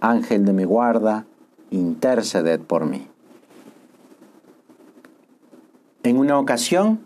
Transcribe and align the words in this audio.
Ángel 0.00 0.44
de 0.44 0.52
mi 0.52 0.64
guarda, 0.64 1.26
interceded 1.70 2.60
por 2.60 2.86
mí. 2.86 3.06
En 6.02 6.16
una 6.16 6.38
ocasión, 6.38 7.00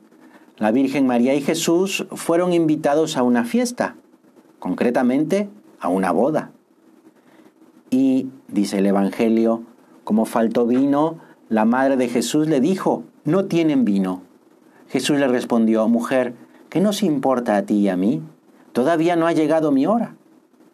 la 0.57 0.71
Virgen 0.71 1.07
María 1.07 1.35
y 1.35 1.41
Jesús 1.41 2.07
fueron 2.13 2.53
invitados 2.53 3.17
a 3.17 3.25
una 3.25 3.45
fiesta, 3.45 3.97
concretamente 4.61 5.49
a 5.81 5.89
una 5.89 6.13
boda. 6.13 6.53
Y, 7.91 8.29
dice 8.49 8.79
el 8.79 8.87
Evangelio, 8.87 9.63
como 10.05 10.25
faltó 10.25 10.67
vino, 10.67 11.19
la 11.49 11.65
madre 11.65 11.97
de 11.97 12.09
Jesús 12.09 12.49
le 12.49 12.61
dijo, 12.61 13.03
no 13.25 13.47
tienen 13.47 13.85
vino. 13.85 14.23
Jesús 14.89 15.19
le 15.19 15.27
respondió, 15.27 15.89
mujer, 15.89 16.35
¿qué 16.69 16.81
nos 16.81 17.03
importa 17.03 17.57
a 17.57 17.63
ti 17.63 17.75
y 17.75 17.89
a 17.89 17.97
mí? 17.97 18.23
Todavía 18.73 19.17
no 19.17 19.27
ha 19.27 19.33
llegado 19.33 19.73
mi 19.73 19.87
hora. 19.87 20.15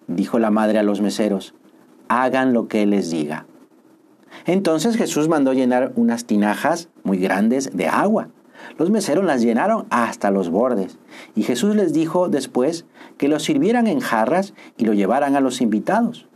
Dijo 0.06 0.38
la 0.38 0.50
madre 0.50 0.78
a 0.78 0.82
los 0.82 1.00
meseros, 1.00 1.54
hagan 2.10 2.52
lo 2.52 2.66
que 2.66 2.84
les 2.86 3.10
diga. 3.10 3.46
Entonces 4.44 4.96
Jesús 4.96 5.28
mandó 5.28 5.52
llenar 5.52 5.92
unas 5.94 6.24
tinajas 6.24 6.88
muy 7.04 7.18
grandes 7.18 7.76
de 7.76 7.86
agua. 7.86 8.28
Los 8.78 8.90
meseros 8.90 9.24
las 9.24 9.42
llenaron 9.42 9.86
hasta 9.90 10.30
los 10.30 10.50
bordes. 10.50 10.98
Y 11.36 11.44
Jesús 11.44 11.76
les 11.76 11.92
dijo 11.92 12.28
después 12.28 12.84
que 13.16 13.28
lo 13.28 13.38
sirvieran 13.38 13.86
en 13.86 14.00
jarras 14.00 14.54
y 14.76 14.84
lo 14.84 14.92
llevaran 14.92 15.36
a 15.36 15.40
los 15.40 15.60
invitados. 15.60 16.26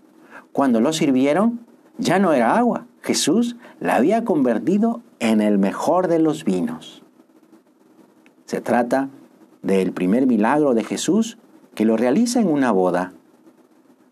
Cuando 0.53 0.81
lo 0.81 0.93
sirvieron, 0.93 1.61
ya 1.99 2.21
no 2.21 2.33
era 2.33 2.57
agua. 2.57 2.87
Jesús 3.03 3.57
la 3.81 3.97
había 3.97 4.25
convertido 4.25 5.03
en 5.19 5.41
el 5.41 5.59
mejor 5.59 6.07
de 6.07 6.21
los 6.21 6.45
vinos. 6.45 7.03
Se 8.47 8.61
trata 8.61 9.09
del 9.63 9.93
primer 9.93 10.27
milagro 10.27 10.75
de 10.75 10.85
Jesús 10.85 11.37
que 11.75 11.85
lo 11.85 11.97
realiza 11.97 12.41
en 12.41 12.49
una 12.49 12.71
boda. 12.71 13.13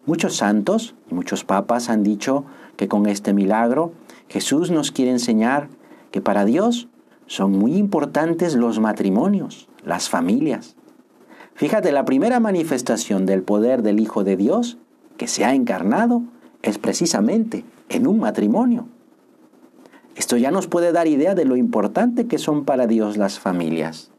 Muchos 0.04 0.36
santos 0.36 0.94
y 1.10 1.14
muchos 1.14 1.44
papas 1.44 1.88
han 1.88 2.02
dicho 2.02 2.44
que 2.76 2.88
con 2.88 3.06
este 3.06 3.32
milagro 3.32 3.92
Jesús 4.28 4.70
nos 4.70 4.90
quiere 4.90 5.12
enseñar 5.12 5.68
que 6.10 6.20
para 6.20 6.44
Dios 6.44 6.88
son 7.26 7.52
muy 7.52 7.76
importantes 7.76 8.54
los 8.54 8.80
matrimonios, 8.80 9.68
las 9.84 10.08
familias. 10.08 10.76
Fíjate, 11.54 11.92
la 11.92 12.04
primera 12.04 12.40
manifestación 12.40 13.26
del 13.26 13.42
poder 13.42 13.82
del 13.82 14.00
Hijo 14.00 14.24
de 14.24 14.36
Dios 14.36 14.78
que 15.16 15.28
se 15.28 15.44
ha 15.44 15.54
encarnado 15.54 16.22
es 16.62 16.78
precisamente 16.78 17.64
en 17.88 18.06
un 18.06 18.18
matrimonio. 18.18 18.88
Esto 20.16 20.36
ya 20.36 20.50
nos 20.50 20.66
puede 20.66 20.92
dar 20.92 21.06
idea 21.06 21.34
de 21.34 21.44
lo 21.44 21.56
importante 21.56 22.26
que 22.26 22.38
son 22.38 22.64
para 22.64 22.86
Dios 22.86 23.16
las 23.16 23.38
familias. 23.38 24.10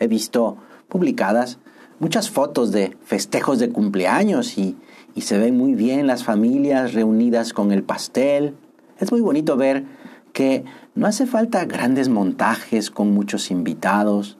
He 0.00 0.08
visto 0.08 0.56
publicadas 0.88 1.58
muchas 1.98 2.30
fotos 2.30 2.72
de 2.72 2.96
festejos 3.04 3.58
de 3.58 3.70
cumpleaños 3.70 4.58
y, 4.58 4.76
se 5.16 5.38
ven 5.38 5.56
muy 5.56 5.74
bien 5.74 6.08
las 6.08 6.24
familias 6.24 6.92
reunidas 6.92 7.52
con 7.52 7.70
el 7.70 7.84
pastel. 7.84 8.54
Es 8.98 9.12
muy 9.12 9.20
bonito 9.20 9.56
ver 9.56 9.84
que 10.32 10.64
no 10.96 11.06
hace 11.06 11.26
falta 11.26 11.64
grandes 11.66 12.08
montajes 12.08 12.90
con 12.90 13.14
muchos 13.14 13.52
invitados, 13.52 14.38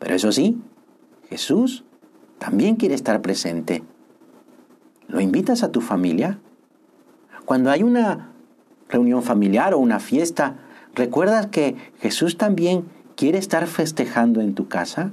pero 0.00 0.16
eso 0.16 0.32
sí, 0.32 0.60
Jesús 1.28 1.84
también 2.38 2.74
quiere 2.74 2.96
estar 2.96 3.22
presente. 3.22 3.84
¿Lo 5.06 5.20
invitas 5.20 5.62
a 5.62 5.70
tu 5.70 5.80
familia? 5.80 6.40
Cuando 7.44 7.70
hay 7.70 7.84
una 7.84 8.32
reunión 8.88 9.22
familiar 9.22 9.74
o 9.74 9.78
una 9.78 10.00
fiesta, 10.00 10.56
¿recuerdas 10.94 11.46
que 11.46 11.76
Jesús 12.00 12.36
también 12.36 12.84
quiere 13.14 13.38
estar 13.38 13.68
festejando 13.68 14.40
en 14.40 14.54
tu 14.54 14.66
casa? 14.66 15.12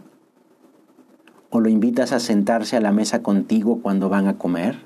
¿O 1.55 1.59
lo 1.59 1.69
invitas 1.69 2.13
a 2.13 2.19
sentarse 2.19 2.77
a 2.77 2.81
la 2.81 2.91
mesa 2.91 3.21
contigo 3.21 3.77
cuando 3.83 4.09
van 4.09 4.27
a 4.27 4.39
comer? 4.39 4.79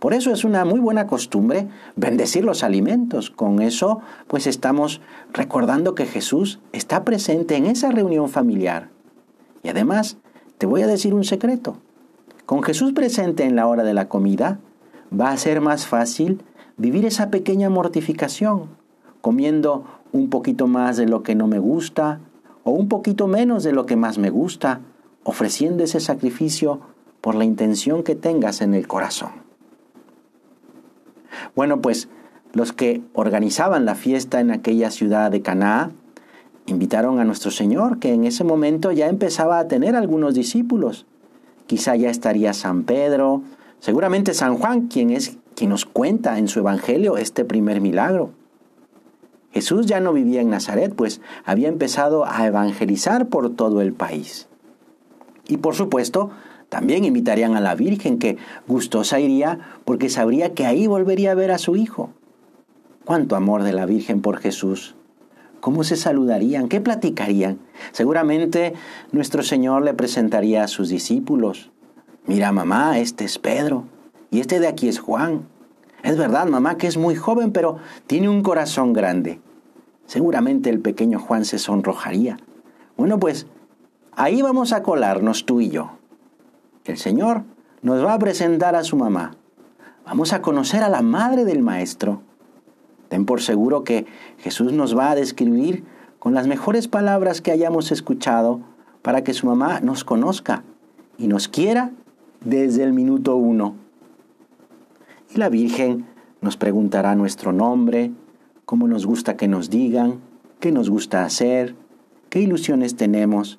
Por 0.00 0.14
eso 0.14 0.32
es 0.32 0.42
una 0.42 0.64
muy 0.64 0.80
buena 0.80 1.06
costumbre 1.06 1.68
bendecir 1.94 2.44
los 2.44 2.64
alimentos. 2.64 3.30
Con 3.30 3.62
eso, 3.62 4.00
pues 4.26 4.48
estamos 4.48 5.00
recordando 5.32 5.94
que 5.94 6.06
Jesús 6.06 6.58
está 6.72 7.04
presente 7.04 7.54
en 7.54 7.66
esa 7.66 7.92
reunión 7.92 8.28
familiar. 8.28 8.88
Y 9.62 9.68
además, 9.68 10.18
te 10.58 10.66
voy 10.66 10.82
a 10.82 10.88
decir 10.88 11.14
un 11.14 11.22
secreto. 11.22 11.76
Con 12.44 12.64
Jesús 12.64 12.92
presente 12.92 13.44
en 13.44 13.54
la 13.54 13.68
hora 13.68 13.84
de 13.84 13.94
la 13.94 14.08
comida, 14.08 14.58
va 15.08 15.30
a 15.30 15.36
ser 15.36 15.60
más 15.60 15.86
fácil 15.86 16.42
vivir 16.78 17.06
esa 17.06 17.30
pequeña 17.30 17.70
mortificación, 17.70 18.70
comiendo 19.20 19.84
un 20.10 20.30
poquito 20.30 20.66
más 20.66 20.96
de 20.96 21.06
lo 21.06 21.22
que 21.22 21.36
no 21.36 21.46
me 21.46 21.60
gusta 21.60 22.18
o 22.64 22.72
un 22.72 22.88
poquito 22.88 23.28
menos 23.28 23.62
de 23.62 23.70
lo 23.70 23.86
que 23.86 23.94
más 23.94 24.18
me 24.18 24.30
gusta, 24.30 24.80
ofreciendo 25.26 25.82
ese 25.82 25.98
sacrificio 25.98 26.80
por 27.20 27.34
la 27.34 27.44
intención 27.44 28.04
que 28.04 28.14
tengas 28.14 28.60
en 28.60 28.74
el 28.74 28.86
corazón. 28.86 29.30
Bueno, 31.56 31.80
pues 31.82 32.08
los 32.52 32.72
que 32.72 33.02
organizaban 33.12 33.84
la 33.84 33.96
fiesta 33.96 34.40
en 34.40 34.52
aquella 34.52 34.92
ciudad 34.92 35.32
de 35.32 35.42
Caná 35.42 35.90
invitaron 36.66 37.18
a 37.18 37.24
nuestro 37.24 37.50
Señor, 37.50 37.98
que 37.98 38.12
en 38.12 38.24
ese 38.24 38.44
momento 38.44 38.92
ya 38.92 39.08
empezaba 39.08 39.58
a 39.58 39.66
tener 39.66 39.96
algunos 39.96 40.34
discípulos. 40.34 41.06
Quizá 41.66 41.96
ya 41.96 42.08
estaría 42.08 42.52
San 42.52 42.84
Pedro, 42.84 43.42
seguramente 43.80 44.32
San 44.32 44.56
Juan, 44.56 44.86
quien 44.86 45.10
es 45.10 45.38
quien 45.56 45.70
nos 45.70 45.86
cuenta 45.86 46.38
en 46.38 46.46
su 46.46 46.60
evangelio 46.60 47.16
este 47.16 47.44
primer 47.44 47.80
milagro. 47.80 48.30
Jesús 49.50 49.86
ya 49.86 49.98
no 49.98 50.12
vivía 50.12 50.40
en 50.40 50.50
Nazaret, 50.50 50.94
pues 50.94 51.20
había 51.44 51.68
empezado 51.68 52.26
a 52.26 52.46
evangelizar 52.46 53.26
por 53.26 53.56
todo 53.56 53.80
el 53.80 53.92
país. 53.92 54.48
Y 55.48 55.58
por 55.58 55.74
supuesto, 55.74 56.30
también 56.68 57.04
invitarían 57.04 57.54
a 57.56 57.60
la 57.60 57.74
Virgen, 57.74 58.18
que 58.18 58.38
gustosa 58.66 59.20
iría 59.20 59.58
porque 59.84 60.08
sabría 60.08 60.54
que 60.54 60.66
ahí 60.66 60.86
volvería 60.86 61.32
a 61.32 61.36
ver 61.36 61.52
a 61.52 61.58
su 61.58 61.76
hijo. 61.76 62.10
Cuánto 63.04 63.36
amor 63.36 63.62
de 63.62 63.72
la 63.72 63.86
Virgen 63.86 64.20
por 64.20 64.38
Jesús. 64.38 64.96
¿Cómo 65.60 65.84
se 65.84 65.96
saludarían? 65.96 66.68
¿Qué 66.68 66.80
platicarían? 66.80 67.58
Seguramente 67.92 68.74
nuestro 69.12 69.42
Señor 69.42 69.84
le 69.84 69.94
presentaría 69.94 70.64
a 70.64 70.68
sus 70.68 70.88
discípulos. 70.88 71.70
Mira, 72.26 72.52
mamá, 72.52 72.98
este 72.98 73.24
es 73.24 73.38
Pedro 73.38 73.84
y 74.30 74.40
este 74.40 74.60
de 74.60 74.68
aquí 74.68 74.88
es 74.88 74.98
Juan. 74.98 75.46
Es 76.02 76.16
verdad, 76.16 76.46
mamá, 76.46 76.76
que 76.76 76.86
es 76.86 76.96
muy 76.96 77.16
joven, 77.16 77.52
pero 77.52 77.78
tiene 78.06 78.28
un 78.28 78.42
corazón 78.42 78.92
grande. 78.92 79.40
Seguramente 80.06 80.70
el 80.70 80.80
pequeño 80.80 81.18
Juan 81.18 81.44
se 81.44 81.58
sonrojaría. 81.58 82.38
Bueno, 82.96 83.18
pues 83.18 83.46
Ahí 84.18 84.40
vamos 84.40 84.72
a 84.72 84.82
colarnos 84.82 85.44
tú 85.44 85.60
y 85.60 85.68
yo. 85.68 85.90
El 86.86 86.96
Señor 86.96 87.42
nos 87.82 88.02
va 88.02 88.14
a 88.14 88.18
presentar 88.18 88.74
a 88.74 88.82
su 88.82 88.96
mamá. 88.96 89.36
Vamos 90.06 90.32
a 90.32 90.40
conocer 90.40 90.82
a 90.82 90.88
la 90.88 91.02
madre 91.02 91.44
del 91.44 91.60
Maestro. 91.60 92.22
Ten 93.10 93.26
por 93.26 93.42
seguro 93.42 93.84
que 93.84 94.06
Jesús 94.38 94.72
nos 94.72 94.96
va 94.96 95.10
a 95.10 95.14
describir 95.14 95.84
con 96.18 96.32
las 96.32 96.46
mejores 96.46 96.88
palabras 96.88 97.42
que 97.42 97.50
hayamos 97.50 97.92
escuchado 97.92 98.60
para 99.02 99.22
que 99.22 99.34
su 99.34 99.46
mamá 99.48 99.80
nos 99.80 100.02
conozca 100.02 100.64
y 101.18 101.26
nos 101.28 101.46
quiera 101.46 101.90
desde 102.42 102.84
el 102.84 102.94
minuto 102.94 103.36
uno. 103.36 103.74
Y 105.34 105.36
la 105.36 105.50
Virgen 105.50 106.06
nos 106.40 106.56
preguntará 106.56 107.14
nuestro 107.16 107.52
nombre, 107.52 108.12
cómo 108.64 108.88
nos 108.88 109.04
gusta 109.04 109.36
que 109.36 109.46
nos 109.46 109.68
digan, 109.68 110.20
qué 110.58 110.72
nos 110.72 110.88
gusta 110.88 111.22
hacer, 111.22 111.74
qué 112.30 112.40
ilusiones 112.40 112.96
tenemos 112.96 113.58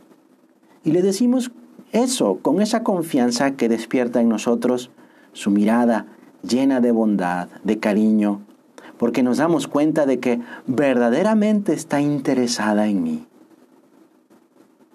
y 0.88 0.92
le 0.92 1.02
decimos 1.02 1.52
eso, 1.92 2.40
con 2.42 2.62
esa 2.62 2.82
confianza 2.82 3.58
que 3.58 3.68
despierta 3.68 4.22
en 4.22 4.30
nosotros 4.30 4.90
su 5.34 5.52
mirada 5.52 6.06
llena 6.44 6.80
de 6.80 6.94
bondad, 6.94 7.50
de 7.66 7.78
cariño, 7.78 8.40
porque 8.98 9.22
nos 9.22 9.36
damos 9.36 9.68
cuenta 9.68 10.06
de 10.06 10.22
que 10.22 10.40
verdaderamente 10.66 11.74
está 11.74 12.00
interesada 12.00 12.88
en 12.88 13.04
mí. 13.04 13.28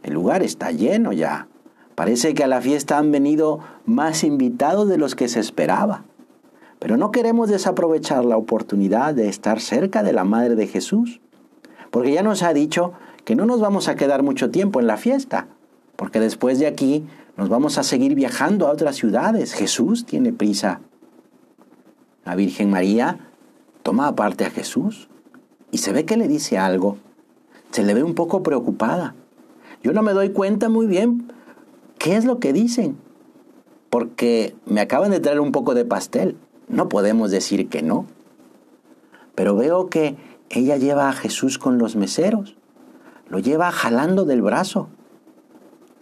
El 0.03 0.15
lugar 0.15 0.43
está 0.43 0.71
lleno 0.71 1.13
ya. 1.13 1.49
Parece 1.95 2.33
que 2.33 2.43
a 2.43 2.49
la 2.49 2.63
fiesta 2.63 2.97
han 2.97 3.13
venido 3.13 3.59
más 3.85 4.25
invitados 4.25 4.89
de 4.89 4.97
los 4.97 5.15
que 5.15 5.29
se 5.29 5.41
esperaba. 5.41 6.05
Pero 6.79 6.97
no 6.97 7.11
queremos 7.11 7.51
desaprovechar 7.51 8.25
la 8.25 8.39
oportunidad 8.39 9.13
de 9.13 9.29
estar 9.29 9.61
cerca 9.61 10.03
de 10.03 10.15
la 10.15 10.25
Madre 10.25 10.55
de 10.55 10.69
Jesús, 10.69 11.21
porque 11.91 12.13
ya 12.13 12.23
nos 12.23 12.43
ha 12.43 12.55
dicho 12.55 12.95
que 13.27 13.37
no 13.37 13.45
nos 13.45 13.61
vamos 13.61 13.89
a 13.89 13.95
quedar 13.95 14.23
mucho 14.23 14.51
tiempo 14.51 14.81
en 14.81 14.87
la 14.87 14.97
fiesta, 14.97 15.49
porque 15.97 16.21
después 16.21 16.59
de 16.59 16.67
aquí 16.67 17.05
nos 17.37 17.49
vamos 17.49 17.79
a 17.79 17.83
seguir 17.83 18.15
viajando 18.15 18.67
a 18.67 18.71
otras 18.71 18.97
ciudades. 18.97 19.55
Jesús 19.55 20.05
tiene 20.05 20.33
prisa. 20.33 20.81
La 22.25 22.37
Virgen 22.37 22.71
María 22.71 23.19
toma 23.83 24.09
aparte 24.09 24.45
a 24.45 24.51
Jesús 24.51 25.09
y 25.71 25.79
se 25.79 25.93
ve 25.93 26.05
que 26.05 26.17
le 26.17 26.29
dice 26.29 26.59
algo. 26.59 26.99
Se 27.71 27.83
le 27.83 27.95
ve 27.95 28.03
un 28.03 28.15
poco 28.15 28.43
preocupada. 28.43 29.15
Yo 29.83 29.93
no 29.93 30.03
me 30.03 30.13
doy 30.13 30.31
cuenta 30.31 30.69
muy 30.69 30.87
bien 30.87 31.33
qué 31.99 32.17
es 32.17 32.25
lo 32.25 32.39
que 32.39 32.53
dicen, 32.53 32.97
porque 33.91 34.55
me 34.67 34.81
acaban 34.81 35.11
de 35.11 35.21
traer 35.21 35.41
un 35.41 35.53
poco 35.53 35.75
de 35.75 35.85
pastel. 35.85 36.37
No 36.69 36.89
podemos 36.89 37.31
decir 37.31 37.69
que 37.69 37.83
no. 37.83 38.07
Pero 39.35 39.57
veo 39.57 39.89
que 39.89 40.17
ella 40.51 40.77
lleva 40.77 41.09
a 41.09 41.13
Jesús 41.13 41.59
con 41.59 41.79
los 41.79 41.97
meseros. 41.97 42.57
Lo 43.29 43.39
lleva 43.39 43.73
jalando 43.73 44.25
del 44.25 44.43
brazo. 44.43 44.89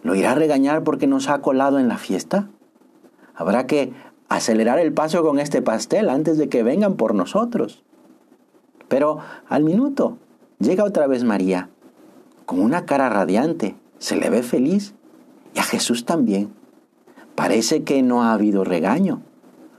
¿Lo 0.03 0.15
irá 0.15 0.31
a 0.31 0.35
regañar 0.35 0.83
porque 0.83 1.07
nos 1.07 1.29
ha 1.29 1.41
colado 1.41 1.79
en 1.79 1.87
la 1.87 1.97
fiesta? 1.97 2.49
Habrá 3.35 3.67
que 3.67 3.93
acelerar 4.29 4.79
el 4.79 4.93
paso 4.93 5.23
con 5.23 5.39
este 5.39 5.61
pastel 5.61 6.09
antes 6.09 6.37
de 6.37 6.49
que 6.49 6.63
vengan 6.63 6.95
por 6.95 7.13
nosotros. 7.13 7.83
Pero 8.87 9.19
al 9.47 9.63
minuto 9.63 10.17
llega 10.59 10.83
otra 10.83 11.07
vez 11.07 11.23
María, 11.23 11.69
con 12.45 12.59
una 12.59 12.85
cara 12.85 13.09
radiante, 13.09 13.75
se 13.99 14.15
le 14.15 14.29
ve 14.29 14.43
feliz, 14.43 14.93
y 15.53 15.59
a 15.59 15.63
Jesús 15.63 16.05
también. 16.05 16.53
Parece 17.35 17.83
que 17.83 18.01
no 18.01 18.23
ha 18.23 18.33
habido 18.33 18.63
regaño. 18.63 19.21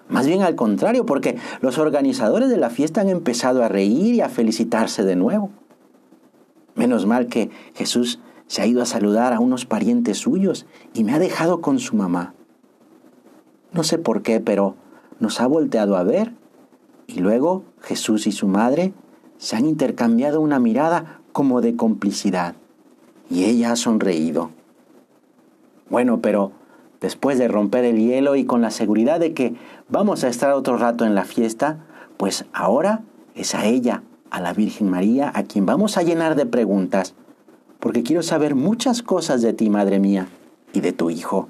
Más 0.08 0.26
bien 0.26 0.42
al 0.42 0.54
contrario, 0.54 1.06
porque 1.06 1.36
los 1.60 1.78
organizadores 1.78 2.50
de 2.50 2.56
la 2.56 2.70
fiesta 2.70 3.00
han 3.00 3.08
empezado 3.08 3.64
a 3.64 3.68
reír 3.68 4.14
y 4.14 4.20
a 4.20 4.28
felicitarse 4.28 5.04
de 5.04 5.16
nuevo. 5.16 5.50
Menos 6.74 7.06
mal 7.06 7.26
que 7.28 7.50
Jesús 7.74 8.18
se 8.52 8.60
ha 8.60 8.66
ido 8.66 8.82
a 8.82 8.84
saludar 8.84 9.32
a 9.32 9.40
unos 9.40 9.64
parientes 9.64 10.18
suyos 10.18 10.66
y 10.92 11.04
me 11.04 11.14
ha 11.14 11.18
dejado 11.18 11.62
con 11.62 11.78
su 11.78 11.96
mamá. 11.96 12.34
No 13.72 13.82
sé 13.82 13.96
por 13.96 14.20
qué, 14.20 14.40
pero 14.40 14.74
nos 15.20 15.40
ha 15.40 15.46
volteado 15.46 15.96
a 15.96 16.02
ver 16.02 16.34
y 17.06 17.20
luego 17.20 17.64
Jesús 17.80 18.26
y 18.26 18.32
su 18.32 18.48
madre 18.48 18.92
se 19.38 19.56
han 19.56 19.64
intercambiado 19.64 20.42
una 20.42 20.58
mirada 20.58 21.22
como 21.32 21.62
de 21.62 21.76
complicidad 21.76 22.54
y 23.30 23.44
ella 23.44 23.72
ha 23.72 23.76
sonreído. 23.76 24.50
Bueno, 25.88 26.20
pero 26.20 26.52
después 27.00 27.38
de 27.38 27.48
romper 27.48 27.86
el 27.86 28.00
hielo 28.00 28.36
y 28.36 28.44
con 28.44 28.60
la 28.60 28.70
seguridad 28.70 29.18
de 29.18 29.32
que 29.32 29.54
vamos 29.88 30.24
a 30.24 30.28
estar 30.28 30.52
otro 30.52 30.76
rato 30.76 31.06
en 31.06 31.14
la 31.14 31.24
fiesta, 31.24 31.86
pues 32.18 32.44
ahora 32.52 33.00
es 33.34 33.54
a 33.54 33.64
ella, 33.64 34.02
a 34.28 34.42
la 34.42 34.52
Virgen 34.52 34.90
María, 34.90 35.32
a 35.34 35.44
quien 35.44 35.64
vamos 35.64 35.96
a 35.96 36.02
llenar 36.02 36.34
de 36.34 36.44
preguntas 36.44 37.14
porque 37.82 38.04
quiero 38.04 38.22
saber 38.22 38.54
muchas 38.54 39.02
cosas 39.02 39.42
de 39.42 39.54
ti, 39.54 39.68
Madre 39.68 39.98
mía, 39.98 40.28
y 40.72 40.82
de 40.82 40.92
tu 40.92 41.10
Hijo. 41.10 41.48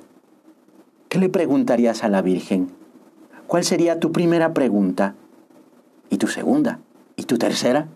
¿Qué 1.11 1.19
le 1.19 1.29
preguntarías 1.29 2.05
a 2.05 2.09
la 2.09 2.23
Virgen? 2.23 2.71
¿Cuál 3.47 3.65
sería 3.65 4.01
tu 4.01 4.13
primera 4.13 4.55
pregunta? 4.55 5.15
¿Y 6.09 6.17
tu 6.17 6.29
segunda? 6.29 6.81
¿Y 7.17 7.25
tu 7.25 7.37
tercera? 7.37 7.89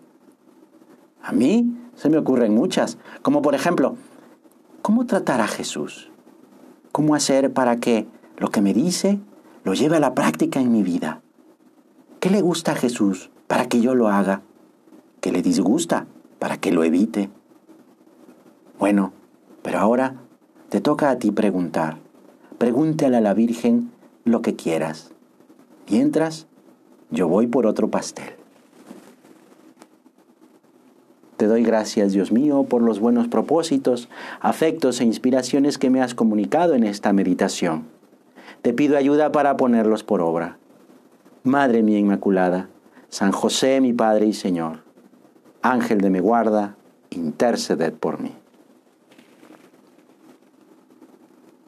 A 1.22 1.32
mí 1.32 1.78
se 1.94 2.10
me 2.10 2.18
ocurren 2.18 2.54
muchas, 2.54 2.98
como 3.22 3.40
por 3.40 3.54
ejemplo, 3.54 3.96
¿cómo 4.82 5.06
tratar 5.06 5.40
a 5.40 5.48
Jesús? 5.48 6.10
¿Cómo 6.92 7.14
hacer 7.14 7.54
para 7.54 7.78
que 7.78 8.06
lo 8.36 8.50
que 8.50 8.60
me 8.60 8.74
dice 8.74 9.18
lo 9.64 9.72
lleve 9.72 9.96
a 9.96 10.00
la 10.00 10.14
práctica 10.14 10.60
en 10.60 10.72
mi 10.72 10.82
vida? 10.82 11.22
¿Qué 12.20 12.28
le 12.28 12.42
gusta 12.42 12.72
a 12.72 12.76
Jesús 12.76 13.30
para 13.46 13.66
que 13.66 13.80
yo 13.80 13.94
lo 13.94 14.08
haga? 14.08 14.42
¿Qué 15.22 15.32
le 15.32 15.40
disgusta 15.40 16.06
para 16.38 16.58
que 16.58 16.70
lo 16.70 16.84
evite? 16.84 17.30
Bueno, 18.78 19.12
pero 19.62 19.78
ahora 19.78 20.16
te 20.68 20.80
toca 20.80 21.10
a 21.10 21.18
ti 21.18 21.30
preguntar. 21.30 21.96
Pregúntale 22.58 23.16
a 23.16 23.20
la 23.20 23.34
Virgen 23.34 23.90
lo 24.24 24.42
que 24.42 24.56
quieras. 24.56 25.12
Mientras, 25.90 26.46
yo 27.10 27.28
voy 27.28 27.46
por 27.46 27.66
otro 27.66 27.90
pastel. 27.90 28.34
Te 31.36 31.46
doy 31.46 31.62
gracias, 31.62 32.12
Dios 32.12 32.32
mío, 32.32 32.64
por 32.64 32.82
los 32.82 32.98
buenos 32.98 33.28
propósitos, 33.28 34.08
afectos 34.40 35.00
e 35.00 35.04
inspiraciones 35.04 35.76
que 35.76 35.90
me 35.90 36.00
has 36.00 36.14
comunicado 36.14 36.74
en 36.74 36.84
esta 36.84 37.12
meditación. 37.12 37.84
Te 38.62 38.72
pido 38.72 38.96
ayuda 38.96 39.32
para 39.32 39.56
ponerlos 39.56 40.02
por 40.02 40.22
obra. 40.22 40.58
Madre 41.44 41.82
mía 41.82 41.98
Inmaculada, 41.98 42.68
San 43.10 43.32
José 43.32 43.80
mi 43.80 43.92
Padre 43.92 44.26
y 44.26 44.32
Señor, 44.32 44.82
Ángel 45.62 46.00
de 46.00 46.10
mi 46.10 46.20
guarda, 46.20 46.76
interceded 47.10 47.92
por 47.92 48.20
mí. 48.20 48.32